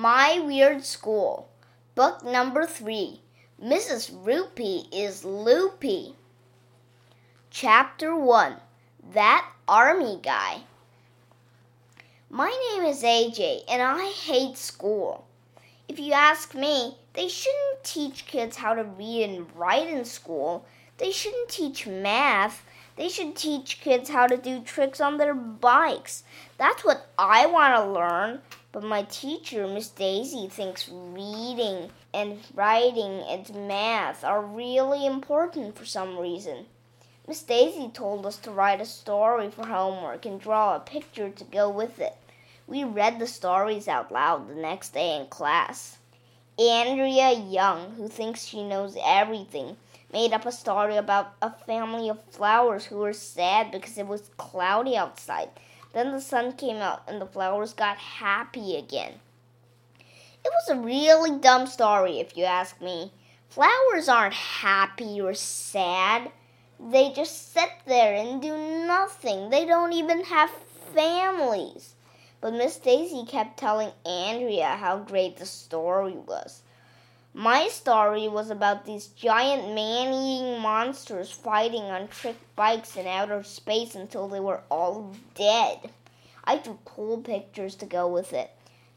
My 0.00 0.40
Weird 0.40 0.82
School, 0.82 1.50
Book 1.94 2.24
Number 2.24 2.64
Three 2.64 3.20
Mrs. 3.62 4.10
Roopy 4.10 4.86
is 4.90 5.26
Loopy. 5.26 6.14
Chapter 7.50 8.16
1 8.16 8.56
That 9.12 9.46
Army 9.68 10.18
Guy. 10.22 10.62
My 12.30 12.48
name 12.72 12.88
is 12.88 13.02
AJ 13.02 13.64
and 13.68 13.82
I 13.82 14.06
hate 14.06 14.56
school. 14.56 15.26
If 15.86 15.98
you 16.00 16.14
ask 16.14 16.54
me, 16.54 16.96
they 17.12 17.28
shouldn't 17.28 17.84
teach 17.84 18.24
kids 18.24 18.56
how 18.56 18.72
to 18.72 18.84
read 18.84 19.28
and 19.28 19.54
write 19.54 19.88
in 19.88 20.06
school. 20.06 20.64
They 20.96 21.10
shouldn't 21.10 21.50
teach 21.50 21.86
math. 21.86 22.64
They 23.00 23.08
should 23.08 23.34
teach 23.34 23.80
kids 23.80 24.10
how 24.10 24.26
to 24.26 24.36
do 24.36 24.60
tricks 24.60 25.00
on 25.00 25.16
their 25.16 25.32
bikes. 25.32 26.22
That's 26.58 26.84
what 26.84 27.08
I 27.18 27.46
want 27.46 27.74
to 27.74 27.90
learn. 27.90 28.42
But 28.72 28.84
my 28.84 29.04
teacher, 29.04 29.66
Miss 29.66 29.88
Daisy, 29.88 30.48
thinks 30.48 30.86
reading 30.92 31.92
and 32.12 32.40
writing 32.54 33.22
and 33.26 33.66
math 33.66 34.22
are 34.22 34.42
really 34.42 35.06
important 35.06 35.78
for 35.78 35.86
some 35.86 36.18
reason. 36.18 36.66
Miss 37.26 37.42
Daisy 37.42 37.88
told 37.88 38.26
us 38.26 38.36
to 38.36 38.50
write 38.50 38.82
a 38.82 38.84
story 38.84 39.48
for 39.48 39.66
homework 39.66 40.26
and 40.26 40.38
draw 40.38 40.76
a 40.76 40.80
picture 40.80 41.30
to 41.30 41.44
go 41.44 41.70
with 41.70 42.00
it. 42.00 42.18
We 42.66 42.84
read 42.84 43.18
the 43.18 43.26
stories 43.26 43.88
out 43.88 44.12
loud 44.12 44.46
the 44.46 44.54
next 44.56 44.90
day 44.90 45.16
in 45.16 45.28
class. 45.28 45.96
Andrea 46.58 47.32
Young, 47.32 47.92
who 47.92 48.08
thinks 48.08 48.44
she 48.44 48.62
knows 48.62 48.98
everything, 49.02 49.78
made 50.12 50.32
up 50.32 50.46
a 50.46 50.52
story 50.52 50.96
about 50.96 51.34
a 51.40 51.50
family 51.50 52.08
of 52.08 52.22
flowers 52.24 52.86
who 52.86 52.98
were 52.98 53.12
sad 53.12 53.70
because 53.70 53.98
it 53.98 54.06
was 54.06 54.30
cloudy 54.36 54.96
outside. 54.96 55.50
Then 55.92 56.12
the 56.12 56.20
sun 56.20 56.52
came 56.52 56.76
out 56.76 57.02
and 57.08 57.20
the 57.20 57.26
flowers 57.26 57.72
got 57.72 57.96
happy 57.96 58.76
again. 58.76 59.14
It 60.44 60.52
was 60.52 60.68
a 60.70 60.80
really 60.80 61.38
dumb 61.38 61.66
story, 61.66 62.20
if 62.20 62.36
you 62.36 62.44
ask 62.44 62.80
me. 62.80 63.12
Flowers 63.48 64.08
aren't 64.08 64.34
happy 64.34 65.20
or 65.20 65.34
sad. 65.34 66.30
They 66.78 67.12
just 67.12 67.52
sit 67.52 67.70
there 67.86 68.14
and 68.14 68.40
do 68.40 68.56
nothing. 68.86 69.50
They 69.50 69.66
don't 69.66 69.92
even 69.92 70.24
have 70.24 70.50
families. 70.94 71.94
But 72.40 72.54
Miss 72.54 72.78
Daisy 72.78 73.26
kept 73.26 73.58
telling 73.58 73.92
Andrea 74.06 74.76
how 74.76 74.98
great 74.98 75.36
the 75.36 75.46
story 75.46 76.16
was. 76.16 76.62
My 77.32 77.68
story 77.68 78.26
was 78.26 78.50
about 78.50 78.84
these 78.84 79.06
giant 79.06 79.72
man 79.72 80.12
eating 80.12 80.60
monsters 80.60 81.30
fighting 81.30 81.84
on 81.84 82.08
trick 82.08 82.36
bikes 82.56 82.96
in 82.96 83.06
outer 83.06 83.44
space 83.44 83.94
until 83.94 84.26
they 84.26 84.40
were 84.40 84.62
all 84.68 85.14
dead. 85.36 85.90
I 86.42 86.58
drew 86.58 86.80
cool 86.84 87.18
pictures 87.18 87.76
to 87.76 87.86
go 87.86 88.08
with 88.08 88.32
it. 88.32 88.50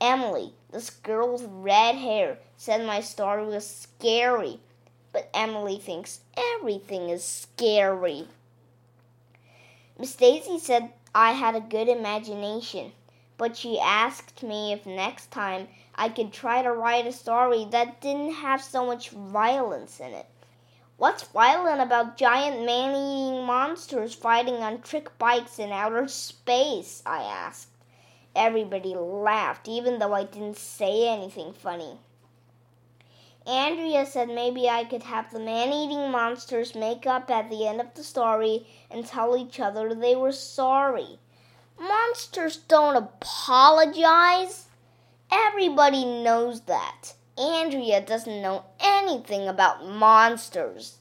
Emily, 0.00 0.54
this 0.72 0.88
girl 0.88 1.32
with 1.32 1.44
red 1.46 1.96
hair, 1.96 2.38
said 2.56 2.86
my 2.86 3.02
story 3.02 3.44
was 3.44 3.66
scary, 3.66 4.58
but 5.12 5.28
Emily 5.34 5.76
thinks 5.76 6.20
everything 6.56 7.10
is 7.10 7.22
scary. 7.22 8.26
Miss 9.98 10.16
Daisy 10.16 10.58
said 10.58 10.92
I 11.14 11.32
had 11.32 11.54
a 11.54 11.60
good 11.60 11.88
imagination 11.88 12.92
but 13.36 13.56
she 13.56 13.80
asked 13.80 14.42
me 14.42 14.72
if 14.72 14.86
next 14.86 15.30
time 15.30 15.68
I 15.94 16.08
could 16.08 16.32
try 16.32 16.62
to 16.62 16.72
write 16.72 17.06
a 17.06 17.12
story 17.12 17.66
that 17.70 18.00
didn't 18.00 18.34
have 18.34 18.62
so 18.62 18.86
much 18.86 19.10
violence 19.10 20.00
in 20.00 20.12
it. 20.12 20.26
What's 20.96 21.24
violent 21.24 21.80
about 21.80 22.16
giant 22.16 22.64
man 22.64 22.94
eating 22.94 23.44
monsters 23.44 24.14
fighting 24.14 24.56
on 24.56 24.80
trick 24.80 25.18
bikes 25.18 25.58
in 25.58 25.72
outer 25.72 26.06
space? 26.06 27.02
I 27.04 27.24
asked. 27.24 27.70
Everybody 28.36 28.94
laughed, 28.94 29.68
even 29.68 29.98
though 29.98 30.14
I 30.14 30.24
didn't 30.24 30.56
say 30.56 31.08
anything 31.08 31.52
funny. 31.52 31.98
Andrea 33.46 34.06
said 34.06 34.28
maybe 34.28 34.68
I 34.68 34.84
could 34.84 35.02
have 35.02 35.30
the 35.30 35.38
man 35.38 35.72
eating 35.72 36.10
monsters 36.10 36.74
make 36.74 37.06
up 37.06 37.30
at 37.30 37.50
the 37.50 37.66
end 37.66 37.80
of 37.80 37.92
the 37.94 38.02
story 38.02 38.66
and 38.90 39.04
tell 39.04 39.36
each 39.36 39.60
other 39.60 39.94
they 39.94 40.16
were 40.16 40.32
sorry. 40.32 41.18
Monsters 41.78 42.56
don't 42.56 42.96
apologize. 42.96 44.68
Everybody 45.30 46.04
knows 46.04 46.62
that. 46.62 47.14
Andrea 47.36 48.00
doesn't 48.00 48.42
know 48.42 48.64
anything 48.78 49.48
about 49.48 49.84
monsters. 49.86 50.98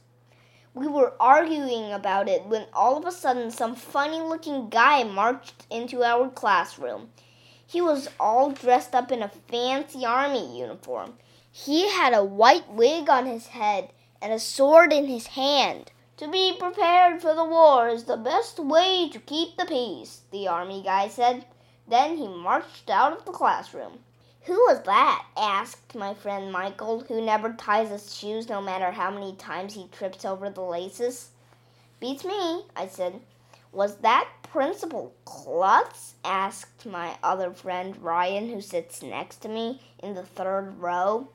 We 0.73 0.87
were 0.87 1.13
arguing 1.19 1.93
about 1.93 2.27
it 2.27 2.47
when 2.47 2.65
all 2.73 2.97
of 2.97 3.05
a 3.05 3.11
sudden 3.11 3.51
some 3.51 3.75
funny 3.75 4.19
looking 4.19 4.69
guy 4.69 5.03
marched 5.03 5.67
into 5.69 6.03
our 6.03 6.29
classroom. 6.29 7.09
He 7.65 7.79
was 7.79 8.09
all 8.19 8.49
dressed 8.51 8.95
up 8.95 9.11
in 9.11 9.21
a 9.21 9.31
fancy 9.49 10.05
army 10.05 10.59
uniform. 10.59 11.13
He 11.51 11.89
had 11.89 12.13
a 12.13 12.23
white 12.23 12.71
wig 12.71 13.09
on 13.09 13.27
his 13.27 13.47
head 13.47 13.91
and 14.19 14.33
a 14.33 14.39
sword 14.39 14.91
in 14.91 15.05
his 15.05 15.27
hand. 15.27 15.91
To 16.17 16.27
be 16.27 16.55
prepared 16.59 17.23
for 17.23 17.33
the 17.33 17.43
war 17.43 17.89
is 17.89 18.03
the 18.03 18.17
best 18.17 18.59
way 18.59 19.09
to 19.09 19.19
keep 19.19 19.57
the 19.57 19.65
peace, 19.65 20.21
the 20.29 20.47
army 20.47 20.83
guy 20.83 21.07
said. 21.07 21.47
Then 21.87 22.17
he 22.17 22.27
marched 22.27 22.87
out 22.91 23.17
of 23.17 23.25
the 23.25 23.31
classroom. 23.31 24.03
Who 24.43 24.53
was 24.67 24.83
that? 24.83 25.25
asked 25.35 25.95
my 25.95 26.13
friend 26.13 26.51
Michael, 26.51 26.99
who 26.99 27.19
never 27.19 27.53
ties 27.53 27.89
his 27.89 28.15
shoes 28.15 28.47
no 28.47 28.61
matter 28.61 28.91
how 28.91 29.09
many 29.09 29.35
times 29.35 29.73
he 29.73 29.87
trips 29.87 30.23
over 30.23 30.51
the 30.51 30.61
laces. 30.61 31.31
Beats 31.99 32.23
me, 32.23 32.65
I 32.75 32.87
said. 32.87 33.19
Was 33.71 33.97
that 33.97 34.29
Principal 34.43 35.15
Klutz? 35.25 36.13
asked 36.23 36.85
my 36.85 37.17
other 37.23 37.51
friend 37.51 37.97
Ryan, 37.97 38.49
who 38.49 38.61
sits 38.61 39.01
next 39.01 39.37
to 39.37 39.49
me 39.49 39.81
in 39.97 40.13
the 40.13 40.21
third 40.21 40.79
row. 40.79 41.29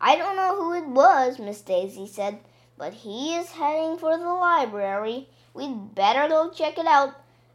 I 0.00 0.16
don't 0.16 0.34
know 0.34 0.56
who 0.56 0.72
it 0.74 0.88
was, 0.88 1.38
Miss 1.38 1.60
Daisy 1.60 2.08
said 2.08 2.40
but 2.82 2.94
he 2.94 3.36
is 3.36 3.52
heading 3.52 3.96
for 3.96 4.18
the 4.18 4.26
library. 4.26 5.28
We'd 5.54 5.94
better 5.94 6.26
go 6.26 6.50
check 6.50 6.78
it 6.78 6.86
out. 6.86 7.14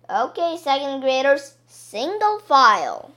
Okay, 0.10 0.56
second 0.56 1.02
graders, 1.02 1.56
single 1.68 2.40
file. 2.40 3.12